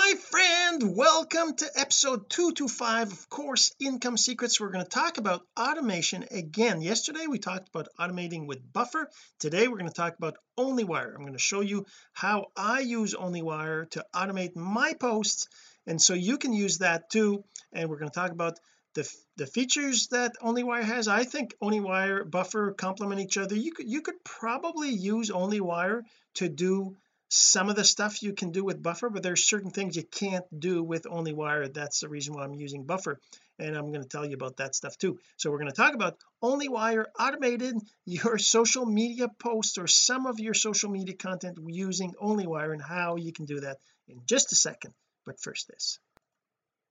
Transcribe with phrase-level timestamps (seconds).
[0.00, 4.58] my friend welcome to episode 225 of course income secrets.
[4.58, 6.80] We're going to talk about automation again.
[6.80, 9.10] Yesterday we talked about automating with buffer.
[9.40, 11.14] Today we're going to talk about onlywire.
[11.14, 11.84] I'm going to show you
[12.14, 15.48] how I use onlywire to automate my posts
[15.86, 17.44] and so you can use that too.
[17.74, 18.58] And we're going to talk about
[18.94, 19.06] the,
[19.36, 21.08] the features that onlywire has.
[21.08, 23.54] I think onlywire buffer complement each other.
[23.54, 26.04] You could you could probably use onlywire
[26.36, 26.96] to do
[27.30, 30.44] some of the stuff you can do with buffer but there's certain things you can't
[30.58, 33.18] do with only onlywire that's the reason why I'm using buffer
[33.60, 35.18] and I'm going to tell you about that stuff too.
[35.36, 40.40] So we're going to talk about onlywire automated your social media posts or some of
[40.40, 43.78] your social media content using onlywire and how you can do that
[44.08, 44.94] in just a second.
[45.26, 45.98] But first this.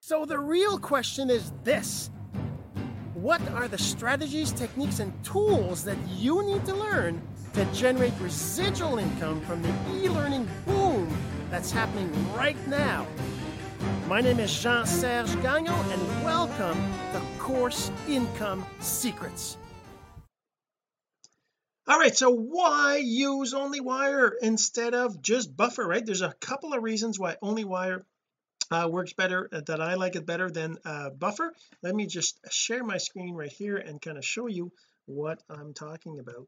[0.01, 2.09] So the real question is this.
[3.15, 7.21] What are the strategies techniques and tools that you need to learn
[7.53, 11.15] to generate residual income from the e-learning boom
[11.49, 13.07] that's happening right now.
[14.07, 16.77] My name is Jean-Serge Gagnon and welcome
[17.13, 19.57] to Course Income Secrets.
[21.87, 26.83] all right so why use onlywire instead of just buffer right there's a couple of
[26.83, 28.03] reasons why onlywire
[28.69, 32.39] uh, works better uh, that I like it better than uh, buffer let me just
[32.51, 34.71] share my screen right here and kind of show you
[35.07, 36.47] what I'm talking about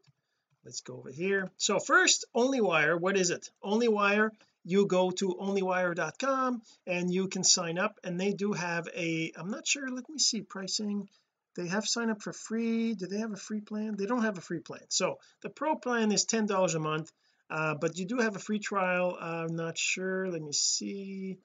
[0.64, 1.50] let's go over here.
[1.56, 3.50] So first onlywire what is it?
[3.62, 4.30] Onlywire
[4.64, 9.50] you go to onlywire.com and you can sign up and they do have a I'm
[9.50, 11.08] not sure let me see pricing.
[11.54, 12.94] They have sign up for free.
[12.94, 13.96] Do they have a free plan?
[13.96, 14.84] They don't have a free plan.
[14.88, 17.12] So the pro plan is ten dollars a month
[17.52, 19.16] uh, but you do have a free trial.
[19.20, 20.26] I'm not sure.
[20.30, 21.36] Let me see.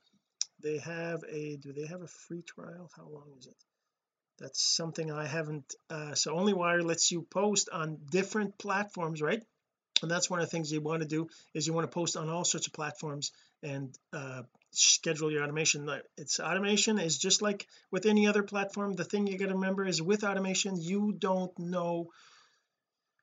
[0.64, 2.90] They have a do they have a free trial?
[2.96, 3.56] How long is it
[4.40, 9.44] that's something I haven't uh, so onlywire lets you post on different platforms right?
[10.02, 12.18] And that's one of the things you want to do is you want to post
[12.18, 13.32] on all sorts of platforms
[13.64, 15.90] and uh, schedule your automation.
[16.18, 18.94] It's automation is just like with any other platform.
[18.94, 22.12] The thing you got to remember is with automation you don't know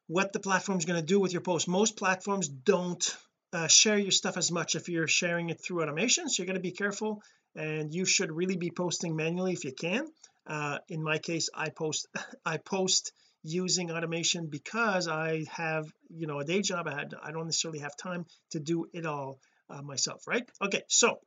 [0.09, 1.69] what the platform is going to do with your post.
[1.69, 3.17] Most platforms don't
[3.53, 6.55] uh, share your stuff as much if you're sharing it through automation so you got
[6.55, 7.23] to be careful
[7.55, 10.09] and you should really be posting manually if you can
[10.47, 12.09] uh, in my case I post
[12.45, 13.13] I post
[13.43, 16.89] using automation because I have you know a day job.
[16.89, 19.39] I had I don't necessarily have time to do it all
[19.71, 20.49] uh, myself right?
[20.63, 21.19] Okay so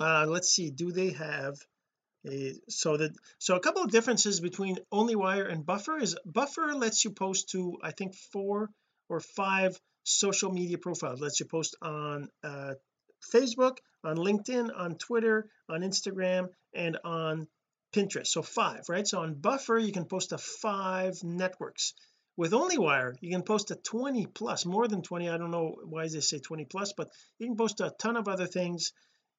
[0.00, 0.70] uh let's see.
[0.70, 1.56] Do they have
[2.26, 7.04] a so that so a couple of differences between onlywire and buffer is buffer lets
[7.04, 8.70] you post to I think four
[9.08, 11.20] or five social media profiles.
[11.20, 12.74] Lets you post on uh
[13.32, 17.46] Facebook on LinkedIn on Twitter on Instagram and on
[17.94, 18.26] Pinterest.
[18.26, 19.06] So five right?
[19.06, 21.94] So on buffer you can post to five networks.
[22.36, 26.08] With onlywire you can post to 20 plus more than 20 I don't know why
[26.08, 28.92] they say 20 plus but you can post a ton of other things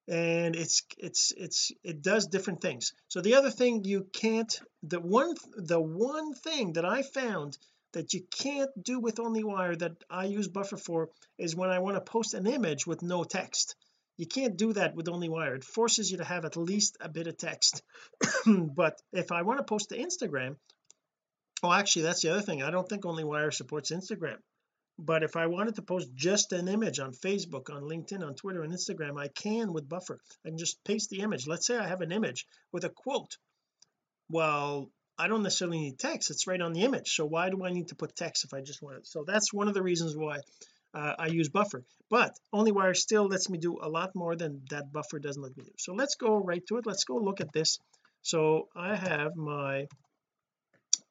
[0.08, 2.94] and it's it's it's it does different things.
[3.08, 7.58] So the other thing you can't the one the one thing that I found
[7.92, 11.96] that you can't do with onlywire that I use buffer for is when I want
[11.96, 13.74] to post an image with no text
[14.16, 17.26] you can't do that with onlywire it forces you to have at least a bit
[17.26, 17.82] of text.
[18.46, 20.56] But if I want to post to Instagram
[21.62, 22.62] oh actually that's the other thing.
[22.62, 24.38] I don't think onlywire supports Instagram.
[24.98, 28.62] But if I wanted to post just an image on Facebook on LinkedIn on Twitter
[28.62, 30.18] and Instagram I can with buffer.
[30.44, 31.46] I can just paste the image.
[31.46, 33.36] Let's say I have an image with a quote.
[34.30, 36.30] Well I don't necessarily need text.
[36.30, 37.14] It's right on the image.
[37.14, 39.06] So why do I need to put text if I just want it?
[39.06, 40.40] So that's one of the reasons why
[40.96, 41.84] uh, I use buffer.
[42.08, 45.64] But onlywire still lets me do a lot more than that buffer doesn't let me
[45.64, 45.72] do.
[45.78, 46.86] So let's go right to it.
[46.86, 47.78] Let's go look at this.
[48.22, 49.86] So I have my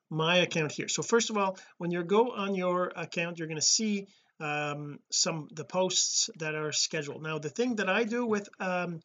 [0.09, 0.87] my account here.
[0.87, 4.07] So first of all when you go on your account you're going to see
[4.39, 7.21] um, some the posts that are scheduled.
[7.21, 9.01] Now the thing that I do with um,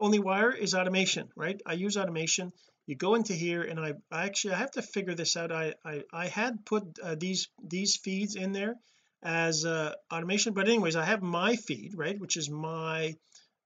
[0.00, 1.60] onlywire is automation right?
[1.64, 2.52] I use automation.
[2.86, 5.50] You go into here and I, I actually I have to figure this out.
[5.52, 8.74] I I, I had put uh, these these feeds in there
[9.22, 13.16] as uh, automation but anyways I have my feed right which is my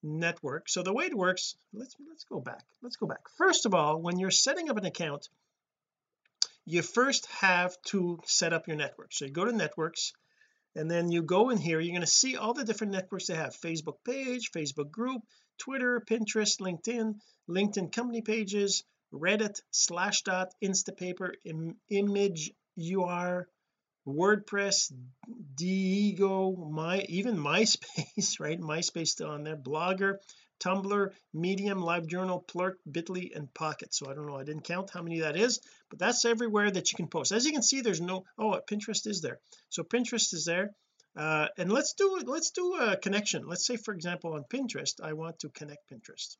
[0.03, 0.69] network.
[0.69, 2.65] So the way it works let's let's go back.
[2.83, 3.29] Let's go back.
[3.39, 5.29] First of all when you're setting up an account
[6.67, 9.13] you first have to set up your network.
[9.13, 10.13] So you go to networks
[10.75, 13.35] and then you go in here you're going to see all the different networks they
[13.35, 13.57] have.
[13.57, 15.23] Facebook page Facebook group
[15.59, 17.15] Twitter Pinterest LinkedIn
[17.49, 18.83] LinkedIn company pages
[19.13, 23.47] Reddit Slashdot Instapaper Im image UR
[24.07, 24.93] WordPress
[25.55, 28.61] Diigo my even MySpace right?
[28.61, 29.57] MySpace still on there.
[29.57, 30.19] Blogger
[30.61, 33.95] Tumblr Medium LiveJournal Plurk Bitly and Pocket.
[33.95, 36.93] So I don't know I didn't count how many that is but that's everywhere that
[36.93, 37.33] you can post.
[37.33, 39.41] As you can see there's no oh Pinterest is there.
[39.71, 40.75] So Pinterest is there.
[41.17, 43.47] Uh, and let's do let's do a connection.
[43.47, 46.37] Let's say for example on Pinterest I want to connect Pinterest.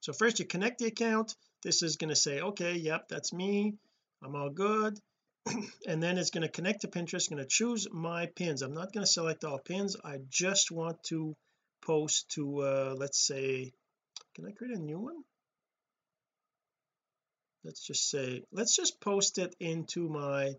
[0.00, 1.34] So first you connect the account.
[1.64, 3.74] This is going to say okay yep that's me.
[4.22, 5.00] I'm all good
[5.86, 8.62] and then it's going to connect to Pinterest going to choose my pins.
[8.62, 9.96] I'm not going to select all pins.
[10.04, 11.36] I just want to
[11.82, 13.72] post to uh let's say
[14.34, 15.22] can I create a new one?
[17.64, 20.54] Let's just say let's just post it into my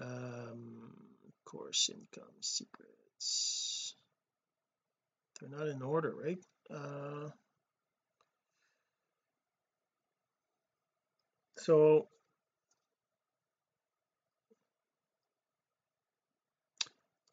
[0.00, 0.92] um
[1.46, 3.94] course income secrets.
[5.40, 6.38] They're not in order right?
[6.70, 7.30] Uh
[11.56, 12.08] so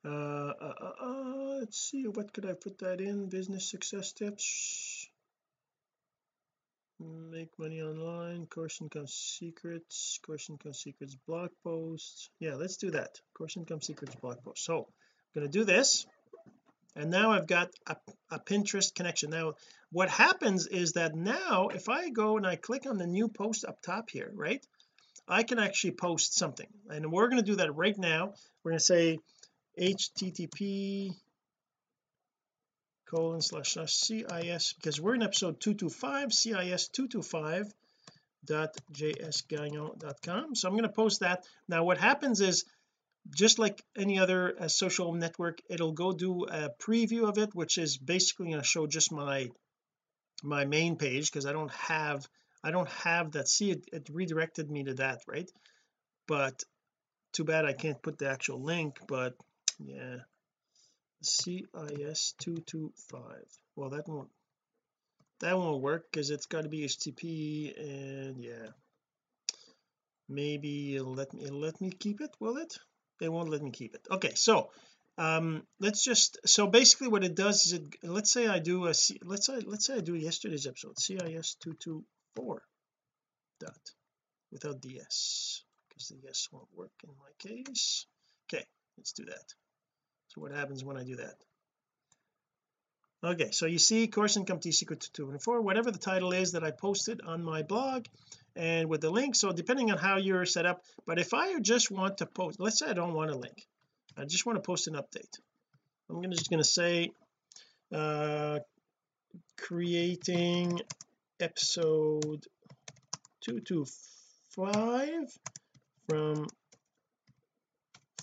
[0.07, 3.27] uh, uh, uh, uh, let's see what could I put that in?
[3.27, 5.09] Business success tips.
[6.99, 12.29] Make money online course income secrets course income secrets blog posts.
[12.39, 13.19] Yeah let's do that.
[13.33, 14.63] Course income secrets blog post.
[14.63, 16.07] So I'm going to do this
[16.95, 17.97] and now I've got a,
[18.31, 19.29] a Pinterest connection.
[19.29, 19.55] Now
[19.91, 23.65] what happens is that now if I go and I click on the new post
[23.65, 24.65] up top here right
[25.27, 26.67] I can actually post something.
[26.89, 28.33] And we're going to do that right now.
[28.63, 29.19] We're going to say
[29.79, 31.13] http
[33.09, 37.73] colon slash slash cis because we're in episode 225 cis 225
[38.45, 38.75] dot
[40.53, 41.45] so I'm going to post that.
[41.67, 42.65] Now what happens is
[43.35, 47.77] just like any other uh, social network it'll go do a preview of it which
[47.77, 49.49] is basically going to show just my
[50.43, 52.25] my main page because I don't have
[52.63, 53.47] I don't have that.
[53.47, 55.49] See it, it redirected me to that right?
[56.27, 56.63] But
[57.33, 59.35] too bad I can't put the actual link but
[59.79, 60.17] yeah.
[61.23, 63.23] CIS 225
[63.75, 64.29] well that won't
[65.39, 68.67] that won't work because it's got to be HTTP and yeah.
[70.29, 72.77] Maybe it'll let me it'll let me keep it will it?
[73.19, 74.01] They won't let me keep it.
[74.11, 74.69] Okay so
[75.17, 78.93] um let's just so basically what it does is it let's say I do a
[79.23, 82.61] let's say let's say I do yesterday's episode CIS 224
[83.59, 83.91] dot
[84.51, 88.05] without ds because the s won't work in my case.
[88.45, 88.65] Okay
[88.97, 89.53] let's do that
[90.37, 91.33] so what happens when I do that.
[93.23, 96.69] Okay so you see course income T secret 224 whatever the title is that I
[96.69, 98.05] posted on my blog
[98.55, 99.35] and with the link.
[99.35, 102.77] So depending on how you're set up but if I just want to post let's
[102.79, 103.65] say I don't want a link.
[104.15, 105.39] I just want to post an update.
[106.09, 107.11] I'm gonna, just going to say
[107.93, 108.59] uh
[109.57, 110.79] creating
[111.39, 112.45] episode
[113.41, 115.39] 225
[116.07, 116.47] from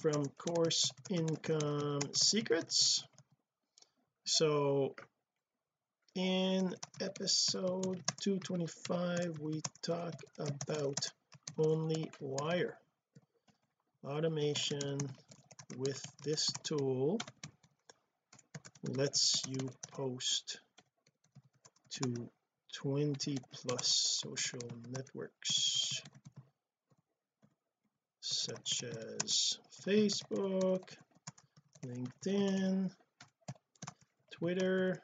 [0.04, 3.02] from course income secrets.
[4.26, 4.94] So
[6.14, 10.98] in episode 225 we talk about
[11.56, 12.76] only wire.
[14.06, 14.98] Automation
[15.78, 17.18] with this tool
[18.86, 20.60] lets you post
[21.92, 22.28] to
[22.74, 26.02] 20 plus social networks
[28.34, 30.82] such as Facebook
[31.86, 32.90] LinkedIn
[34.32, 35.00] Twitter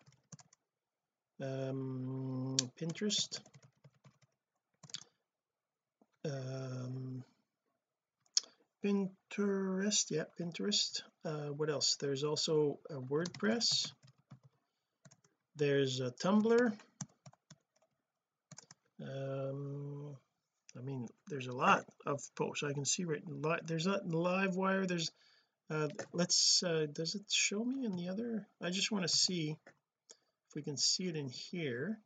[1.41, 3.39] um, Pinterest
[6.25, 7.25] um,
[8.85, 11.03] Pinterest yeah Pinterest.
[11.25, 11.97] Uh, what else?
[12.01, 13.93] There's also a WordPress.
[15.57, 16.73] There's a Tumblr.
[19.03, 20.17] Um
[20.79, 23.23] I mean there's a lot of posts I can see right
[23.67, 25.11] there's not live wire there's
[25.71, 29.57] uh let's uh does it show me in the other I just want to see
[30.49, 31.99] if we can see it in here.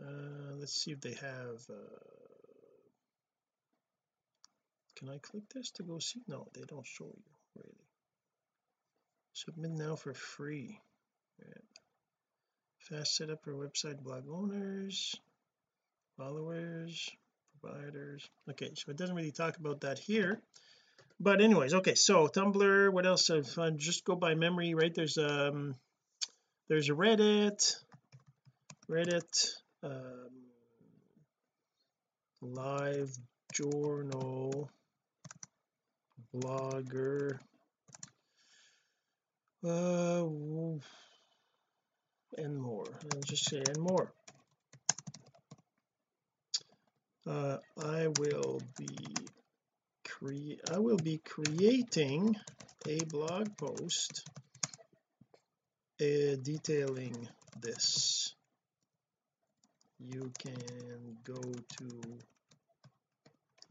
[0.00, 1.98] Uh let's see if they have uh
[4.96, 6.22] can I click this to go see?
[6.28, 7.86] No they don't show you really.
[9.32, 10.78] Submit now for free.
[11.38, 11.62] Yeah.
[12.78, 15.16] fast setup for website blog owners
[16.20, 17.10] followers
[17.60, 18.28] providers.
[18.50, 20.38] Okay so it doesn't really talk about that here.
[21.18, 23.30] But anyways okay so Tumblr what else?
[23.30, 25.74] I just go by memory right there's um
[26.68, 27.74] there's a Reddit
[28.90, 29.48] Reddit
[29.82, 30.30] um
[32.42, 33.16] live
[33.54, 34.70] journal
[36.34, 37.38] blogger.
[39.64, 40.26] Uh
[42.38, 42.86] and more.
[43.12, 44.12] I'll just say and more
[47.26, 48.96] uh, I will be
[50.04, 52.36] create I will be creating
[52.86, 54.22] a blog post
[56.00, 57.28] uh, detailing
[57.60, 58.34] this.
[59.98, 61.86] You can go to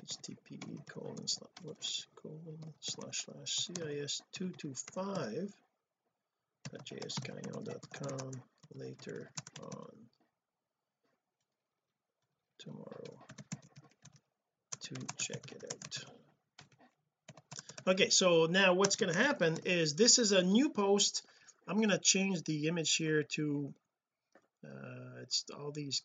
[0.06, 5.52] http colon slash whoops colon slash slash cis 225
[6.74, 8.32] at jskyle.com
[8.76, 10.09] later on
[12.60, 13.26] tomorrow
[14.82, 15.98] to check it out.
[17.88, 21.26] Okay so now what's going to happen is this is a new post.
[21.68, 23.74] I'm going to change the image here to
[24.64, 26.04] uh it's all these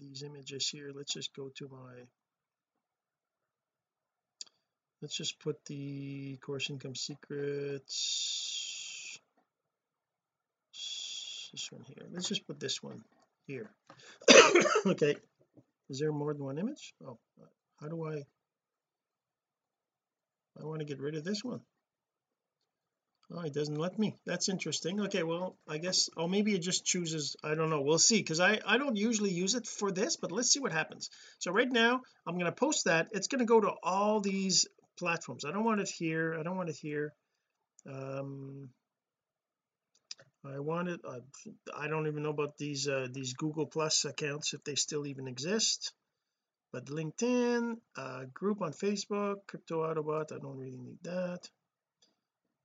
[0.00, 0.90] these images here.
[0.94, 1.94] Let's just go to my
[5.00, 8.38] let's just put the course income secrets.
[11.52, 12.06] This one here.
[12.10, 13.04] Let's just put this one
[13.46, 13.70] here.
[14.86, 15.16] Okay
[15.88, 16.94] is there more than one image?
[17.06, 17.18] Oh
[17.80, 18.22] how do I
[20.60, 21.60] I want to get rid of this one.
[23.34, 24.18] Oh it doesn't let me.
[24.26, 25.00] That's interesting.
[25.00, 27.80] Okay well I guess oh maybe it just chooses I don't know.
[27.80, 30.72] We'll see because I I don't usually use it for this but let's see what
[30.72, 31.10] happens.
[31.38, 33.08] So right now I'm going to post that.
[33.12, 34.66] It's going to go to all these
[34.98, 35.44] platforms.
[35.44, 36.36] I don't want it here.
[36.38, 37.14] I don't want it here.
[37.88, 38.68] Um
[40.44, 41.20] I want it I,
[41.72, 45.28] I don't even know about these uh these Google plus accounts if they still even
[45.28, 45.92] exist
[46.72, 51.48] but LinkedIn uh group on Facebook crypto autobot I don't really need that.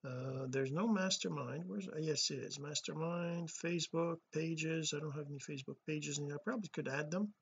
[0.03, 5.27] Uh there's no mastermind where's uh, yes it is mastermind Facebook pages I don't have
[5.29, 7.33] any Facebook pages and I probably could add them.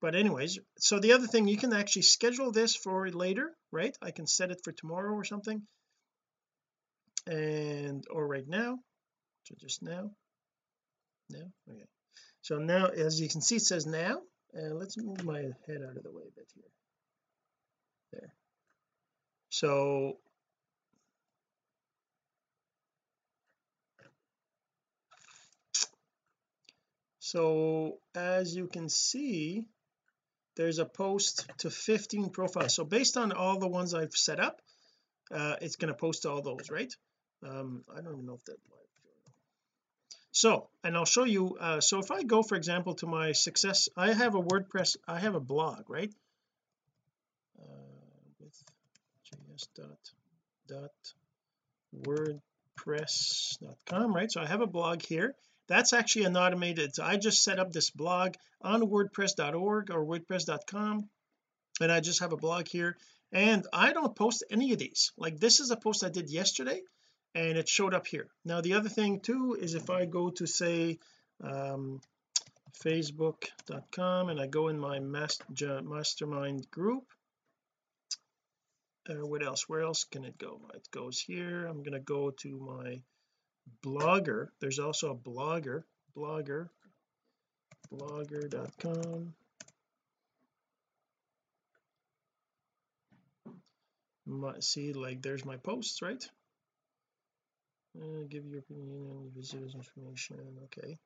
[0.00, 3.96] But anyways so the other thing you can actually schedule this for later right?
[4.00, 5.66] I can set it for tomorrow or something.
[7.26, 8.78] And or right now
[9.44, 10.10] so just now.
[11.30, 11.52] Now?
[11.70, 11.84] Okay.
[12.40, 14.20] So now as you can see it says now
[14.52, 16.64] and let's move my head out of the way a bit here.
[18.12, 18.32] There.
[19.50, 20.16] So
[27.20, 29.64] so as you can see
[30.56, 32.74] there's a post to 15 profiles.
[32.74, 34.60] So based on all the ones I've set up
[35.30, 36.92] uh it's going to post all those right?
[37.46, 38.56] Um I don't even know if that
[40.34, 43.88] so and I'll show you uh so if I go for example to my success
[43.96, 46.12] I have a WordPress I have a blog right?
[47.58, 47.62] Uh,
[48.40, 48.62] with
[49.24, 50.10] js dot
[50.66, 50.90] dot
[52.02, 54.30] wordpress.com right?
[54.30, 55.34] So I have a blog here.
[55.68, 61.08] That's actually an automated I just set up this blog on wordpress.org or wordpress.com
[61.80, 62.96] and I just have a blog here.
[63.32, 65.12] And I don't post any of these.
[65.16, 66.82] Like this is a post I did yesterday
[67.34, 68.28] and it showed up here.
[68.44, 70.98] Now the other thing too is if I go to say
[71.42, 72.00] um
[72.82, 77.04] facebook.com and I go in my master, mastermind group
[79.08, 79.68] uh, what else?
[79.68, 80.60] Where else can it go?
[80.74, 81.66] It goes here.
[81.66, 83.02] I'm going to go to my
[83.82, 84.48] blogger.
[84.60, 85.84] There's also a blogger
[86.16, 86.68] blogger
[87.92, 89.34] blogger.com
[94.60, 96.24] see like there's my posts right
[98.00, 100.98] uh, give your opinion visitors information okay.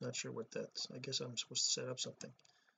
[0.00, 2.30] Not sure what that's I guess I'm supposed to set up something.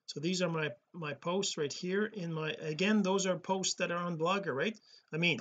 [0.06, 3.90] So these are my my posts right here in my again those are posts that
[3.90, 4.78] are on blogger right?
[5.12, 5.40] I mean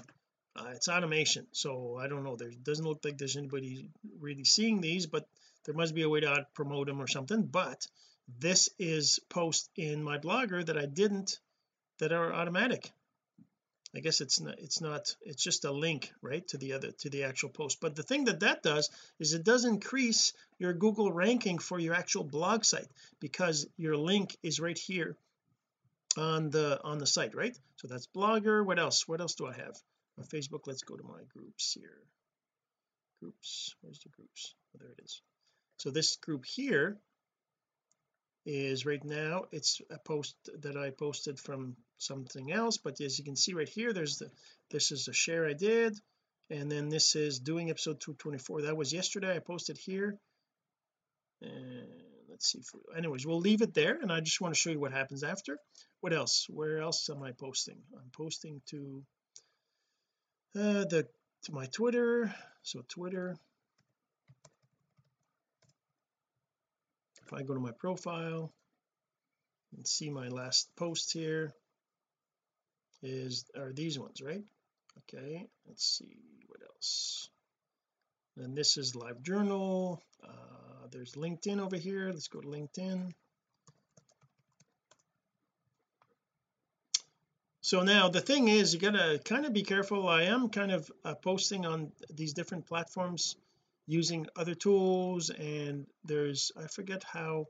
[0.56, 2.36] uh, it's automation so I don't know.
[2.36, 5.28] There doesn't look like there's anybody really seeing these but
[5.66, 7.44] there must be a way to promote them or something.
[7.44, 7.88] But
[8.40, 11.40] this is post in my blogger that I didn't
[12.00, 12.92] that are automatic
[13.96, 17.10] I guess it's not it's not it's just a link right to the other to
[17.10, 17.80] the actual post.
[17.80, 21.96] But the thing that that does is it does increase your Google ranking for your
[21.96, 22.88] actual blog site
[23.22, 25.16] because your link is right here
[26.18, 27.58] on the on the site right?
[27.78, 28.66] So that's blogger.
[28.66, 29.08] What else?
[29.08, 29.78] What else do I have?
[30.18, 32.02] On Facebook let's go to my groups here.
[33.22, 33.76] Groups.
[33.82, 34.56] Where's the groups?
[34.76, 35.22] Oh, there it is.
[35.78, 36.98] So this group here
[38.46, 43.26] is right now it's a post that I posted from something else but as you
[43.26, 44.30] can see right here there's the
[44.70, 45.98] this is a share I did
[46.50, 49.36] and then this is doing episode 224 that was yesterday.
[49.36, 50.18] I posted here.
[51.42, 51.88] And
[52.30, 54.80] let's see for, anyways we'll leave it there and I just want to show you
[54.80, 55.58] what happens after.
[56.02, 56.46] What else?
[56.50, 57.80] Where else am I posting?
[57.96, 59.04] I'm posting to
[60.56, 61.08] uh the
[61.44, 62.34] to my Twitter.
[62.62, 63.38] So Twitter
[67.26, 68.52] if I go to my profile
[69.76, 71.54] and see my last post here
[73.02, 74.44] is are these ones right?
[75.00, 76.18] Okay let's see
[76.48, 77.30] what else?
[78.38, 80.02] And this is live journal.
[80.24, 82.12] Uh there's LinkedIn over here.
[82.14, 83.12] Let's go to LinkedIn.
[87.62, 90.08] So now the thing is you gotta kind of be careful.
[90.08, 93.36] I am kind of uh, posting on these different platforms
[93.88, 97.46] using other tools and there's I forget how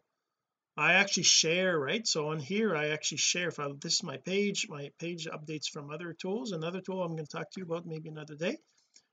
[0.77, 2.05] I actually share right?
[2.05, 5.69] So on here I actually share if I this is my page my page updates
[5.71, 6.51] from other tools.
[6.51, 8.57] Another tool I'm going to talk to you about maybe another day.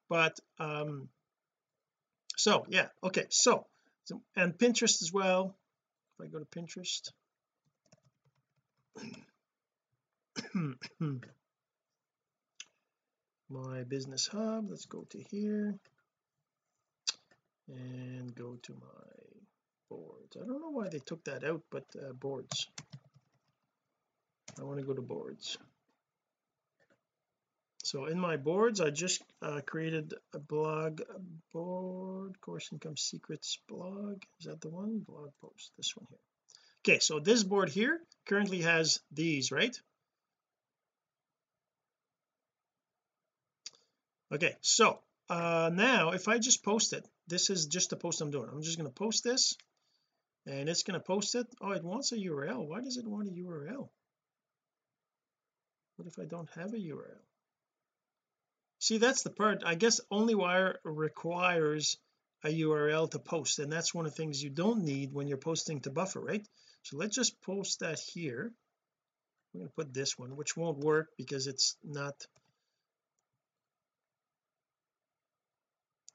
[0.08, 1.08] But um
[2.36, 3.66] so yeah okay so,
[4.04, 5.56] so and Pinterest as well.
[6.18, 7.10] If I go to Pinterest.
[13.48, 15.78] My business hub let's go to here
[17.72, 19.12] and go to my
[19.88, 20.36] boards.
[20.36, 22.68] I don't know why they took that out but uh, boards.
[24.58, 25.58] I want to go to boards.
[27.84, 31.00] So in my boards I just uh, created a blog
[31.52, 34.22] board course income secrets blog.
[34.40, 35.00] Is that the one?
[35.00, 36.18] Blog post this one here.
[36.84, 39.78] Okay so this board here currently has these right?
[44.32, 48.30] Okay so uh now if I just post it this is just the post I'm
[48.30, 48.50] doing.
[48.52, 49.56] I'm just going to post this
[50.46, 51.46] and it's going to post it.
[51.62, 53.88] Oh it wants a URL why does it want a URL
[55.96, 57.22] what if I don't have a URL
[58.80, 59.62] see that's the part.
[59.64, 61.96] I guess OnlyWire requires
[62.44, 65.38] a URL to post and that's one of the things you don't need when you're
[65.38, 66.46] posting to buffer right?
[66.82, 68.52] So let's just post that here.
[69.54, 72.14] I'm going to put this one which won't work because it's not.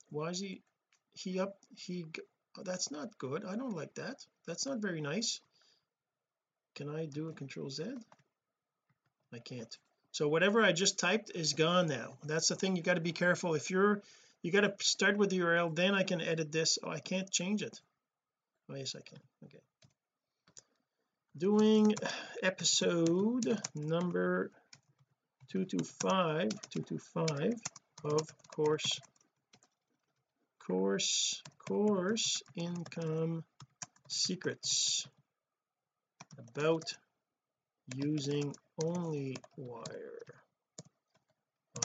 [0.09, 0.61] Why is he
[1.17, 2.05] he up he
[2.57, 3.43] oh, that's not good.
[3.45, 4.25] I don't like that.
[4.45, 5.41] That's not very nice.
[6.75, 7.85] Can I do a control Z?
[9.33, 9.75] I can't.
[10.11, 12.17] So whatever I just typed is gone now.
[12.23, 13.55] That's the thing you got to be careful.
[13.55, 14.01] If you're
[14.43, 16.77] you got to start with the URL then I can edit this.
[16.83, 17.79] Oh I can't change it.
[18.69, 19.19] Oh yes I can.
[19.45, 19.59] Okay.
[21.37, 21.93] Doing
[22.43, 24.51] episode number
[25.49, 27.53] 225 225
[28.03, 28.99] of course
[30.67, 33.43] course course income
[34.09, 35.07] secrets
[36.37, 36.83] about
[37.95, 40.43] using only wire.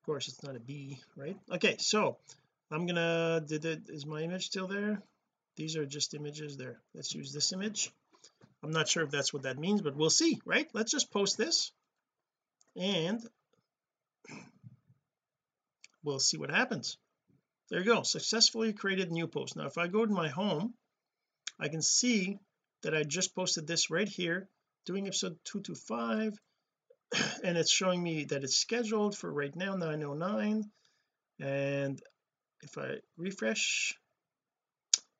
[0.00, 1.36] Of course it's not a b right?
[1.52, 2.16] Okay so
[2.70, 5.00] I'm gonna did it is my image still there?
[5.56, 6.80] These are just images there.
[6.94, 7.92] Let's use this image.
[8.62, 10.68] I'm not sure if that's what that means but we'll see right?
[10.72, 11.70] Let's just post this.
[12.76, 13.24] And
[16.04, 16.96] we'll see what happens.
[17.70, 18.02] There you go.
[18.02, 20.74] Successfully created new post now if I go to my home
[21.58, 22.38] I can see
[22.82, 24.48] that I just posted this right here
[24.86, 26.38] doing episode 225
[27.44, 30.70] and it's showing me that it's scheduled for right now 909
[31.40, 32.02] and
[32.62, 33.94] if I refresh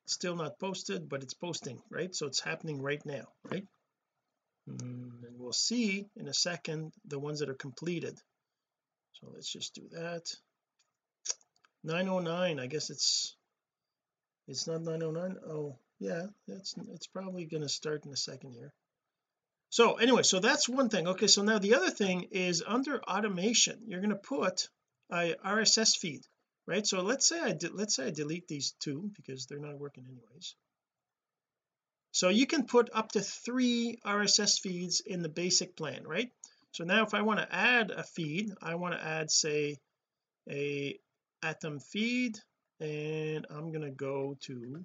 [0.07, 2.13] still not posted but it's posting right?
[2.13, 3.65] So it's happening right now right?
[4.69, 8.19] Mm, and we'll see in a second the ones that are completed.
[9.13, 10.25] So let's just do that
[11.85, 13.35] 909 I guess it's
[14.47, 18.73] it's not 909 oh yeah it's it's probably going to start in a second here.
[19.69, 21.07] So anyway so that's one thing.
[21.07, 24.69] Okay so now the other thing is under automation you're going to put
[25.11, 26.21] a RSS feed
[26.65, 26.85] right?
[26.85, 30.05] So let's say I did let's say I delete these two because they're not working
[30.05, 30.55] anyways.
[32.11, 36.31] So you can put up to three RSS feeds in the basic plan right?
[36.71, 39.77] So now if I want to add a feed I want to add say
[40.49, 40.97] a
[41.45, 42.39] atom feed
[42.79, 44.83] and I'm to go to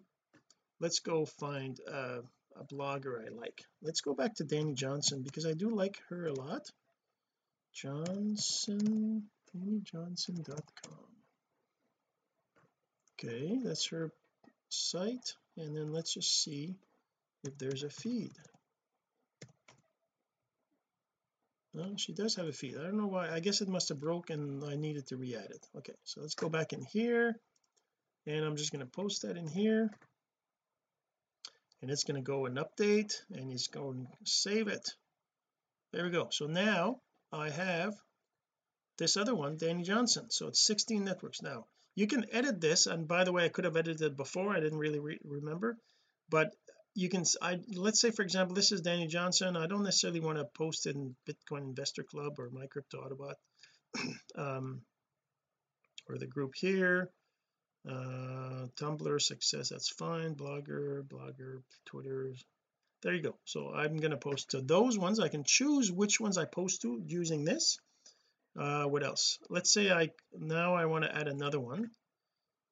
[0.80, 2.20] let's go find a,
[2.56, 3.64] a blogger I like.
[3.82, 6.66] Let's go back to Dani Johnson because I do like her a lot.
[7.72, 9.24] Johnson
[9.56, 11.06] DaniJohnson.com
[13.12, 14.10] okay that's her
[14.68, 16.76] site and then let's just see
[17.44, 18.32] if there's a feed
[21.74, 22.76] no she does have a feed.
[22.76, 23.30] I don't know why.
[23.30, 24.62] I guess it must have broken.
[24.64, 25.66] I needed to re-add it.
[25.78, 27.36] Okay so let's go back in here.
[28.26, 29.90] And I'm just going to post that in here.
[31.80, 34.86] And it's going to go and update and it's going to save it.
[35.92, 36.28] There we go.
[36.30, 37.00] So now
[37.32, 37.94] I have
[38.98, 40.30] this other one Dani Johnson.
[40.30, 41.40] So it's 16 networks.
[41.42, 44.54] Now you can edit this and by the way I could have edited it before.
[44.54, 45.76] I didn't really re remember.
[46.28, 46.54] But
[47.00, 49.56] you can I let's say for example this is Dani Johnson.
[49.56, 53.36] I don't necessarily want to post it in Bitcoin Investor Club or my crypto Autobot
[54.36, 54.82] um
[56.08, 57.08] or the group here.
[57.88, 60.34] Uh Tumblr success that's fine.
[60.34, 62.34] Blogger blogger Twitter
[63.02, 63.36] there you go.
[63.46, 65.20] So I'm going to post to those ones.
[65.20, 67.78] I can choose which ones I post to using this.
[68.58, 69.38] Uh what else?
[69.48, 71.90] Let's say I now I want to add another one.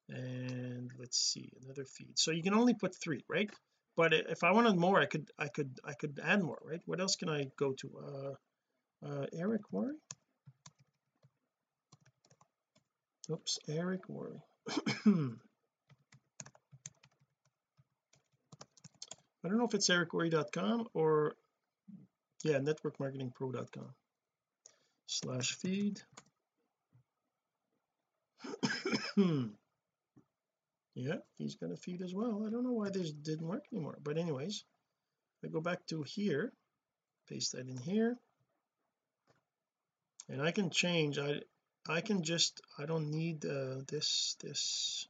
[0.07, 2.19] And let's see another feed.
[2.19, 3.49] So you can only put three right
[3.95, 6.81] but if I wanted more I could I could I could add more right?
[6.85, 7.89] What else can I go to?
[8.07, 9.95] Uh uh Eric Worre?
[13.31, 14.41] Oops Eric Worre.
[19.43, 21.35] I don't know if it's ericworre.com or
[22.43, 23.93] yeah networkmarketingpro.com
[25.07, 26.01] slash feed
[30.99, 32.43] yeah he's going to feed as well.
[32.45, 33.97] I don't know why this didn't work anymore.
[34.03, 34.63] But anyways
[35.43, 36.51] I go back to here
[37.27, 38.17] paste that in here.
[40.27, 41.41] And I can change I
[41.87, 45.07] I can just I don't need uh, this this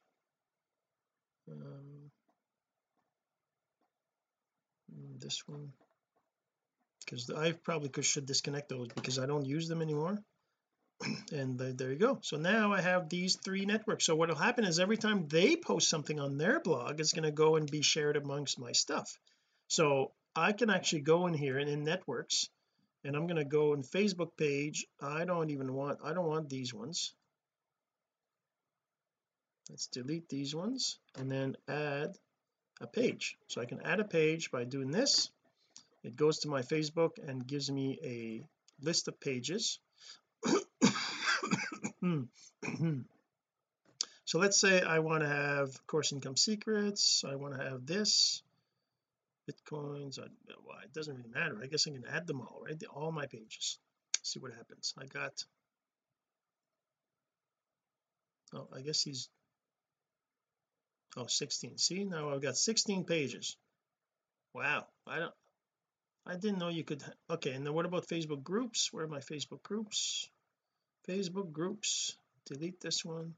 [1.51, 2.11] um,
[5.19, 5.73] this one.
[6.99, 10.19] Because I probably could should disconnect those because I don't use them anymore
[11.31, 12.19] and there you go.
[12.21, 14.05] So now I have these three networks.
[14.05, 17.23] So what will happen is every time they post something on their blog it's going
[17.23, 19.17] to go and be shared amongst my stuff.
[19.67, 22.49] So I can actually go in here and in networks
[23.03, 24.85] and I'm going to go in Facebook page.
[25.01, 27.13] I don't even want I don't want these ones.
[29.69, 32.17] Let's delete these ones and then add
[32.81, 33.37] a page.
[33.47, 35.29] So I can add a page by doing this.
[36.03, 39.79] It goes to my Facebook and gives me a list of pages
[42.01, 42.23] Hmm.
[44.25, 48.41] so let's say I want to have course income secrets I want to have this
[49.49, 50.23] bitcoins I,
[50.65, 53.25] well, it doesn't really matter I guess I can add them all right all my
[53.25, 53.79] pages
[54.23, 55.43] see what happens I got
[58.53, 59.27] oh I guess he's
[61.17, 63.57] oh 16 see now I've got 16 pages
[64.53, 65.33] wow I don't
[66.25, 69.19] I didn't know you could okay and then what about Facebook groups where are my
[69.19, 70.29] Facebook groups
[71.07, 72.15] Facebook groups.
[72.45, 73.35] Delete this one.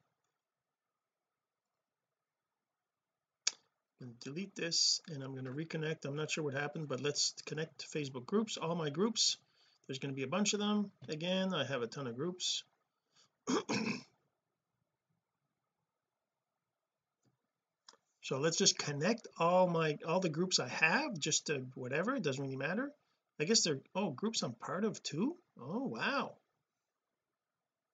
[4.21, 6.05] Delete this and I'm going to reconnect.
[6.05, 8.57] I'm not sure what happened but let's connect to Facebook groups.
[8.57, 9.37] All my groups
[9.87, 10.91] there's going to be a bunch of them.
[11.07, 12.63] Again I have a ton of groups.
[18.23, 22.23] So let's just connect all my all the groups I have just to whatever it
[22.23, 22.89] doesn't really matter.
[23.41, 25.35] I guess they're oh groups I'm part of too?
[25.59, 26.35] Oh wow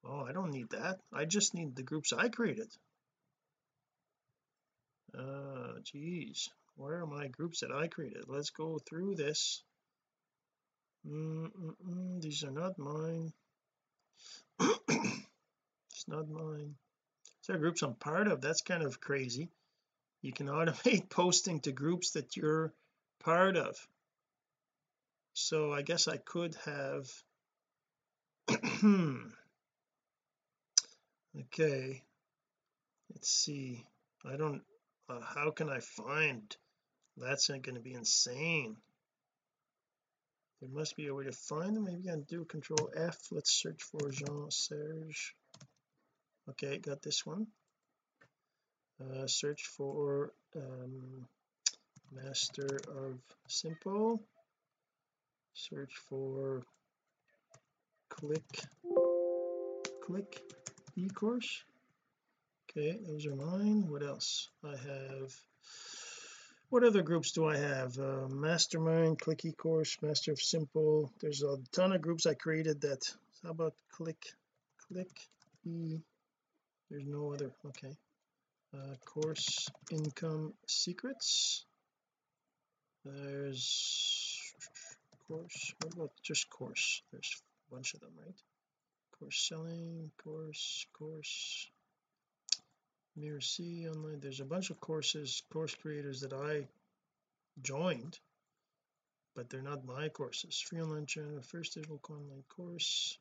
[0.04, 1.00] oh I don't need that.
[1.14, 2.72] I just need the groups I created.
[5.18, 6.50] Uh geez.
[6.76, 8.26] Where are my groups that I created?
[8.28, 9.64] Let's go through this.
[11.06, 13.34] Mm -mm these are not mine.
[15.92, 16.76] It's not mine.
[17.42, 18.42] These are groups I'm part of?
[18.42, 19.50] That's kind of crazy.
[20.22, 22.74] You can automate posting to groups that you're
[23.20, 23.76] part of.
[25.34, 27.08] So I guess I could have
[31.40, 32.04] okay
[33.12, 33.84] let's see.
[34.26, 34.62] I don't
[35.10, 36.56] uh, how can I find
[37.18, 38.76] that's going to be insane.
[40.62, 41.86] There must be a way to find them.
[41.86, 43.18] Maybe I can do control F.
[43.32, 45.36] Let's search for Jean Serge.
[46.50, 47.48] Okay got this one.
[49.00, 51.28] Uh, search for um,
[52.12, 54.24] master of simple.
[55.54, 56.64] Search for
[58.10, 58.44] click
[60.02, 60.42] click
[60.98, 61.64] e-course?
[62.70, 63.88] Okay those are mine.
[63.88, 64.50] What else?
[64.64, 65.32] I have
[66.70, 67.98] what other groups do I have?
[67.98, 71.12] Uh, mastermind click e-course master of simple.
[71.22, 73.02] There's a ton of groups I created that
[73.44, 74.22] how about click
[74.88, 75.12] click
[75.66, 76.00] e?
[76.90, 77.96] There's no other okay.
[78.74, 81.66] Uh, course income secrets.
[83.06, 84.54] There's
[85.28, 87.02] course what about just course?
[87.12, 88.36] There's a bunch of them right
[89.20, 91.70] course selling course course
[93.16, 94.20] mirror C online.
[94.20, 96.68] There's a bunch of courses course creators that I
[97.62, 98.20] joined
[99.38, 100.60] but they're not my courses.
[100.60, 103.20] Free online channel first digital online course.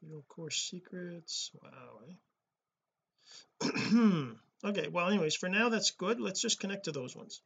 [0.00, 1.52] Digital course secrets.
[1.62, 2.00] Wow
[3.62, 4.28] eh?
[4.64, 6.20] okay well anyways for now that's good.
[6.20, 7.40] Let's just connect to those ones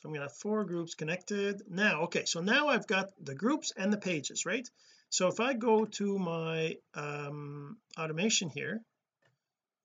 [0.00, 1.62] so I'm going to have four groups connected.
[1.68, 4.66] Now okay so now I've got the groups and the pages right?
[5.10, 8.80] So if I go to my um, automation here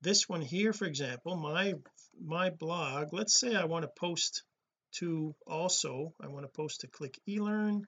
[0.01, 1.73] this one here for example my
[2.23, 4.43] my blog let's say I want to post
[4.99, 7.81] to also I want to post to click eLearn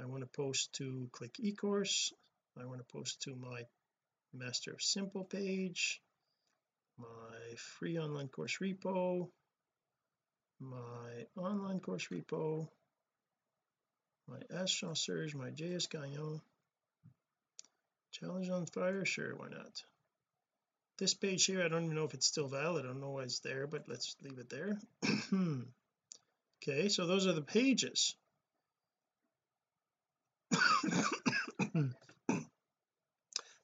[0.00, 2.12] I want to post to click eCourse
[2.58, 3.62] I want to post to my
[4.32, 6.00] master of simple page
[6.98, 9.28] my free online course repo
[10.60, 12.68] my online course repo
[14.26, 16.40] my Jean Serge my JS Gagnon
[18.10, 19.84] challenge on fire sure why not?
[20.98, 23.22] This page here I don't even know if it's still valid I don't know why
[23.22, 24.78] it's there but let's leave it there.
[26.60, 28.16] Okay so those are the pages.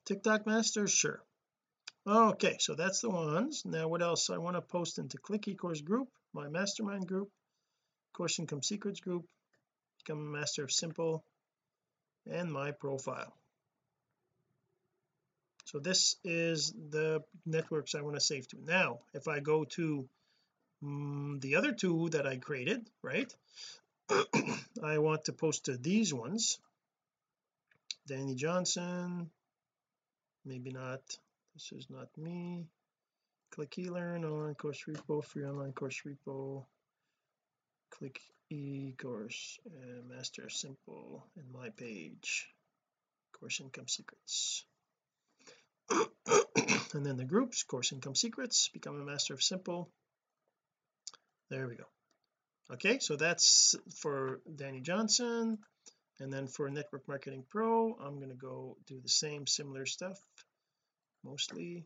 [0.06, 1.20] TikTok master sure.
[2.06, 3.64] Okay so that's the ones.
[3.64, 7.30] Now what else I want to post into click ecourse group my mastermind group
[8.14, 9.26] course income secrets group
[9.98, 11.24] become a master of simple
[12.30, 13.34] and my profile.
[15.66, 18.56] So this is the networks I want to save to.
[18.64, 20.08] Now if I go to
[20.82, 23.34] um, the other two that I created right
[24.82, 26.58] I want to post to these ones.
[28.08, 29.30] Dani Johnson
[30.44, 31.00] maybe not
[31.54, 32.66] this is not me
[33.54, 36.64] click eLearn online course repo free online course repo.
[37.90, 42.48] Click e-course uh, master simple in my page.
[43.38, 44.64] Course income secrets.
[46.94, 49.90] And then the groups course income secrets become a master of simple.
[51.50, 51.88] There we go.
[52.72, 55.58] Okay so that's for Dani Johnson.
[56.20, 60.18] And then for network marketing pro I'm going to go do the same similar stuff
[61.24, 61.84] mostly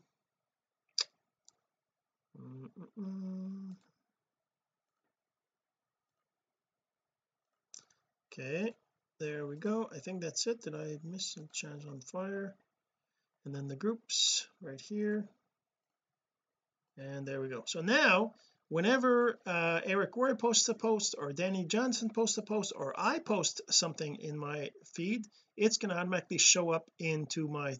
[8.31, 8.73] okay
[9.19, 9.89] there we go.
[9.93, 10.61] I think that's it.
[10.61, 12.55] Did I miss a chance on fire?
[13.43, 15.27] And then the groups right here.
[16.97, 17.63] And there we go.
[17.65, 18.35] So now
[18.69, 23.19] whenever uh, Eric Worre posts a post or Dani Johnson posts a post or I
[23.19, 25.25] post something in my feed
[25.59, 27.75] it's going to automatically show up into my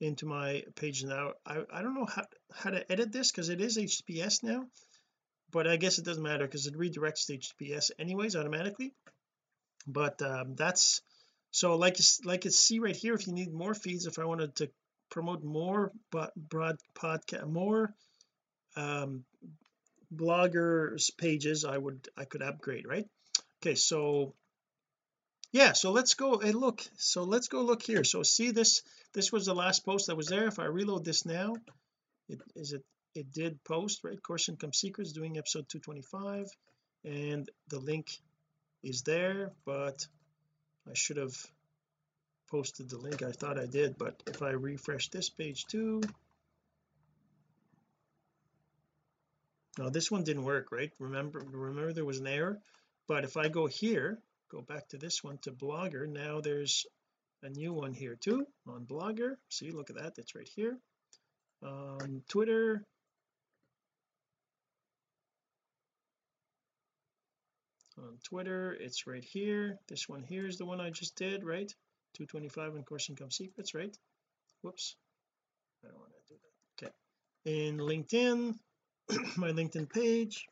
[0.00, 1.32] into my page now.
[1.46, 4.66] I, I don't know how, how to edit this because it is HTTPS now
[5.50, 8.92] but I guess it doesn't matter because it redirects to HTTPS anyways automatically.
[9.86, 11.02] But um, that's
[11.50, 14.56] so like like you see right here if you need more feeds if I wanted
[14.56, 14.68] to
[15.10, 17.94] promote more but broad podcast more
[18.76, 19.24] um
[20.14, 23.06] bloggers pages I would I could upgrade right?
[23.62, 24.34] Okay so
[25.56, 28.04] yeah so let's go and look so let's go look here.
[28.04, 28.82] So see this
[29.14, 30.46] this was the last post that was there.
[30.46, 31.56] If I reload this now
[32.28, 34.22] it is it it did post right?
[34.22, 36.48] Course income secrets doing episode 225
[37.04, 38.10] and the link
[38.82, 40.06] is there but
[40.86, 41.34] I should have
[42.50, 43.22] posted the link.
[43.22, 46.02] I thought I did but if I refresh this page too.
[49.78, 50.92] Now this one didn't work right?
[50.98, 52.60] Remember remember there was an error
[53.08, 54.18] but if I go here
[54.56, 56.08] go back to this one to blogger.
[56.08, 56.86] Now there's
[57.42, 59.34] a new one here too on blogger.
[59.50, 60.78] See look at that it's right here.
[61.62, 62.82] On Twitter.
[67.98, 69.76] On Twitter it's right here.
[69.88, 71.70] This one here is the one I just did right?
[72.14, 73.94] 225 on course income secrets right?
[74.62, 74.96] Whoops.
[75.84, 76.40] I don't want to do
[76.80, 76.86] that.
[76.86, 77.66] Okay.
[77.66, 78.54] In LinkedIn
[79.36, 80.46] my LinkedIn page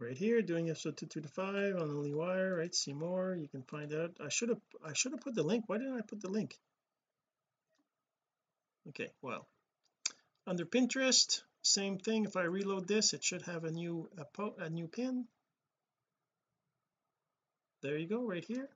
[0.00, 2.74] right here doing episode 225 on the wire right?
[2.74, 4.12] See more you can find out.
[4.24, 5.64] I should have I should have put the link.
[5.66, 6.58] Why didn't I put the link?
[8.88, 9.46] Okay well
[10.46, 12.24] under Pinterest same thing.
[12.24, 15.26] If I reload this it should have a new a, a new pin.
[17.82, 18.68] There you go right here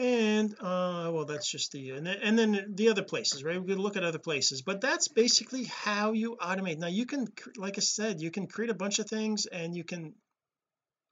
[0.00, 3.60] and uh well that's just the and then, and then the other places right?
[3.60, 6.78] We could look at other places but that's basically how you automate.
[6.78, 9.84] Now you can like I said you can create a bunch of things and you
[9.84, 10.14] can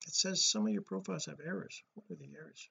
[0.06, 1.82] it says some of your profiles have errors.
[1.94, 2.70] What are the errors?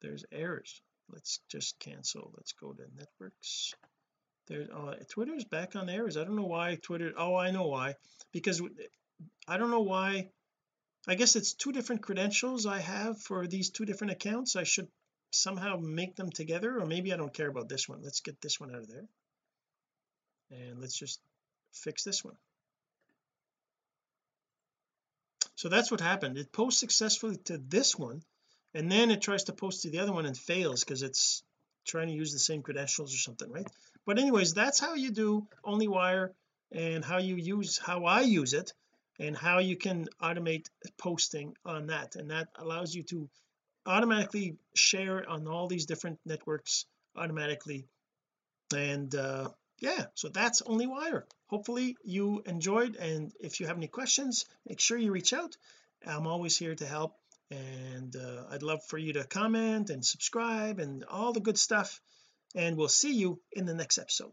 [0.00, 0.80] There's errors.
[1.10, 2.32] Let's just cancel.
[2.36, 3.74] Let's go to networks.
[4.46, 6.16] There's uh Twitter's back on errors.
[6.16, 7.96] I don't know why Twitter oh I know why
[8.30, 8.62] because
[9.48, 10.28] I don't know why
[11.06, 14.56] I guess it's two different credentials I have for these two different accounts.
[14.56, 14.88] I should
[15.30, 18.02] somehow make them together or maybe I don't care about this one.
[18.02, 19.06] Let's get this one out of there.
[20.50, 21.20] And let's just
[21.72, 22.36] fix this one.
[25.56, 26.38] So that's what happened.
[26.38, 28.22] It posts successfully to this one
[28.72, 31.42] and then it tries to post to the other one and fails because it's
[31.84, 33.66] trying to use the same credentials or something right?
[34.06, 36.30] But anyways that's how you do OnlyWire
[36.72, 38.72] and how you use how I use it
[39.18, 40.66] and how you can automate
[40.98, 42.16] posting on that.
[42.16, 43.28] And that allows you to
[43.86, 47.86] automatically share on all these different networks automatically.
[48.74, 49.48] And uh
[49.80, 54.96] yeah so that's OnlyWire hopefully you enjoyed and if you have any questions make sure
[54.98, 55.56] you reach out.
[56.06, 57.16] I'm always here to help
[57.50, 62.00] and uh, I'd love for you to comment and subscribe and all the good stuff.
[62.54, 64.32] And we'll see you in the next episode